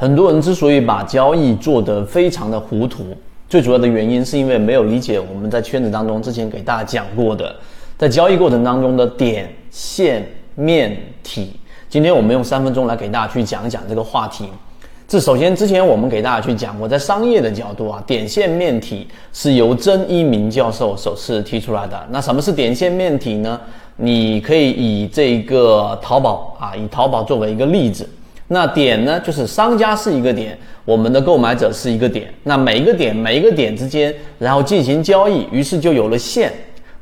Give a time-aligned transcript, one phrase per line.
[0.00, 3.06] 很多人之所以把交易做得非常的糊涂，
[3.48, 7.52] 最主要的原因是因为没有理解我们在圈子当中之前给大家讲过的，
[7.96, 10.24] 在交易过程当中的点、线、
[10.54, 11.50] 面、体。
[11.88, 14.48] 今天我们用三分钟来给大家去讲一讲这个话题。
[15.08, 22.00] 这首先之前我们给大家去讲过，在商业的角度啊，点、线、面、体是由曾一鸣教授首次提出来的。
[22.10, 23.60] 那什么是点、线、面、体呢？
[23.96, 28.08] 你可以以这个淘宝啊，以淘宝作为一个例子。
[28.48, 32.32] 那点呢，就是商家是一个点，我们的购买者是一个点。
[32.44, 36.50] 那每一个点，每一个点之间，然后进行交易，于是就有了线。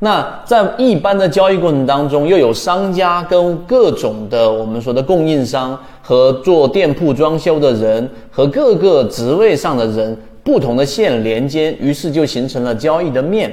[0.00, 13.50] 那在一般的交易过程当中，又有商家跟各种的我们说的供应商和做店铺装修的人和各个职位上的人不同的线连接，于是就形成了交易的面。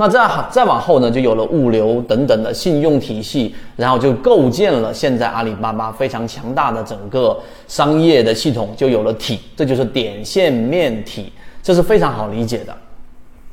[0.00, 11.30] 那再再往后呢，就有了物流等等的信用体系，然后就构建了现在阿里巴巴非常强大的整个商业的系统，就有了体，这就是点线面体，
[11.62, 12.74] 这是非常好理解的。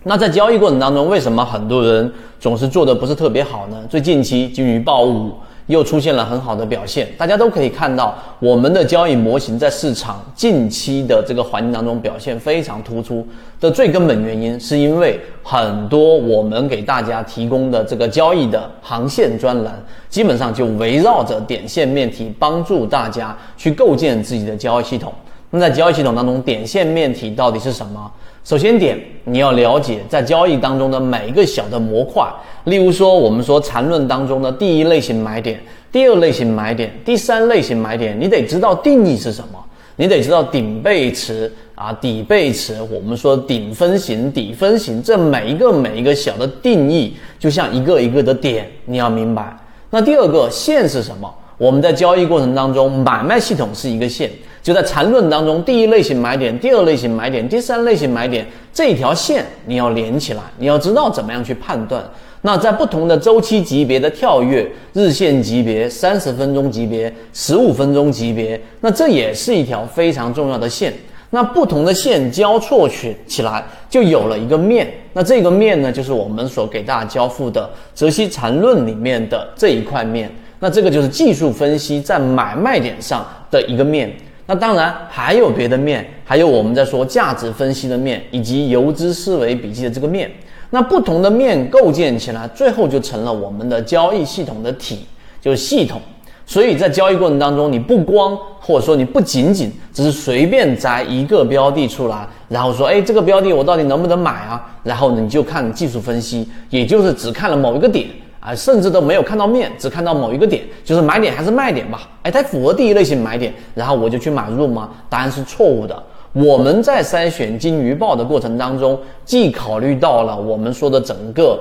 [0.03, 3.83] 那在交易过程当中，为什么很多人总是做的不是特别好呢？
[3.89, 5.33] 最近期金鱼报五。
[5.67, 13.25] 又出现了很好的表现，大家都可以看到我们的交易模型在市场近期的这个环境当中表现非常突出
[13.59, 19.73] 的最根本原因，是因为很多我们给大家提供的这个交易的航线专栏，
[20.09, 25.13] 基本上就围绕着点线面体，帮助大家去构建自己的交易系统。
[25.49, 28.11] 那在交易系统当中，点线面体到底是什么？
[28.47, 32.25] 首先点，你要了解在交易当中的每一个小的模块，
[32.63, 35.59] 例如说我们说缠论当中的第一类型买点、
[35.91, 39.61] 第二类型买点、第三类型买点，你得知道定义是什么，
[39.97, 49.53] 你得知道顶背驰啊、底背驰，我们说顶分型、底分型，这每一个每一个小的定义，就像一个一个的点，你要明白。
[49.89, 51.29] 那第二个线是什么？
[51.57, 54.31] 我们在交易过程当中，买卖系统是一个线。
[54.67, 62.03] 就在缠论当中，第一类型买点、第二类型买点、第三类型买点这一条线你要连起来，你要知道怎么样去判断。
[62.41, 70.93] 那在不同的周期级别的跳跃，日线级别、三十分钟级别、十五分钟级别，那这也是一条非常重要的线。
[71.29, 74.85] 那不同的线交错起起来，就有了一个面。
[75.13, 80.29] 那这个面呢，就是我们所给大家交付的泽西缠论里面的这一块面。
[80.59, 84.13] 那这个就是技术分析在买卖点上的一个面。
[84.47, 90.31] 那当然还有别的面，还有我们在说价值分析的面，以及游资思维笔记的这个面。
[90.69, 95.05] 那不同的面构建起来，最后就成了我们的交易系统的体，
[95.41, 96.01] 就是系统。
[96.45, 104.65] 所以在交易过程当中，你不光或者说你不仅仅只是随便摘一个标的出来，然后说，哎，这个标的我到底能不能买啊？
[104.83, 108.07] 然后你就看技术分析，也就是只看了某一个点。
[108.47, 112.09] 啊，甚至都没有看到面，只看到某一个点，就是买点还是卖点吧？
[112.23, 114.89] 哎，它符合第一类型买点，然后我就去买入吗？
[115.09, 116.01] 答案是错误的。
[116.31, 121.59] 我们在筛选金鱼报的过程当中，既考虑到了我们说的整个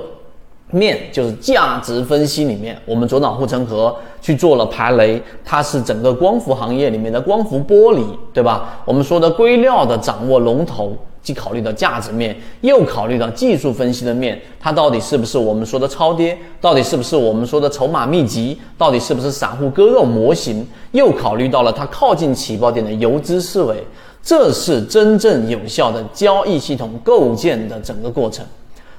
[0.71, 8.81] 面，就是价值分析里面，我们左脑护城河去做了排雷，它是整个光伏行业里面的光伏玻璃，对吧？
[8.85, 10.95] 我们说的硅料的掌握龙头。
[11.27, 16.37] 既考虑到价值面，又考虑到技术分析的面，它到底是不是我们说的超跌？
[16.61, 18.57] 到底是不是我们说的筹码密集？
[18.77, 20.65] 到底是不是散户割肉模型？
[20.93, 23.83] 又考虑到了它靠近起爆点的游资思维，
[24.23, 28.45] 这是真正有效的交易系统构建的整个过程。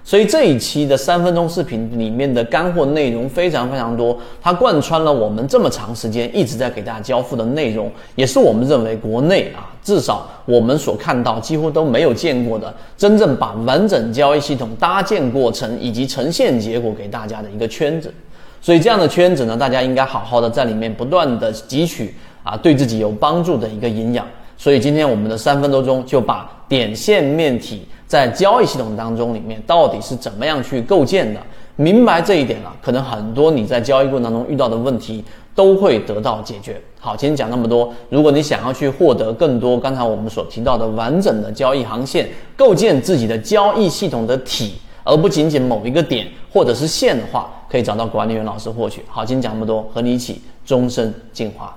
[0.08, 18.10] 所以这一期的三分钟视频里面的干货内容非常非常多，它贯穿了我们这么长时间一直在给大家交付的内容，也是我们认为国内啊，至少我们所看到几乎都没有见过的，真正把完整交易系统搭建过程以及呈现结果给大家的一个圈子。
[18.62, 24.26] 所以这样的圈子呢，大家应该好好的在里面不断的汲取啊，对自己有帮助的一个营养。
[24.56, 27.86] 所以今天我们的三分多钟就把点线面体。
[28.08, 31.40] 在交易系统当中，里面到底是怎么样去构建的？
[31.76, 35.22] 明白这一点了，可能很多你在交易过程当中遇到的问题
[35.54, 36.80] 都会得到解决。
[36.98, 44.72] 好，今天讲那么多，如果你想要去获得更多刚才我们所提到的完整的交易航线，构建自己的交易系统的体，
[45.04, 49.04] 而不仅仅某一个点或者是线的话，可以找到管理员老师获取。
[49.06, 51.76] 好，今天讲那么多，和你一起终身进化。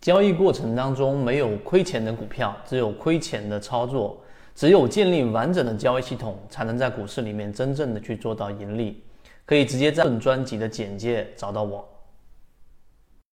[0.00, 4.16] 交易过程当中没有亏钱的股票，只有亏钱的操作。
[4.54, 9.02] 只有建立完整的交易系统，才能在股市里面真正的去做到盈利。
[9.46, 11.88] 可以直接在本专辑的简介找到我。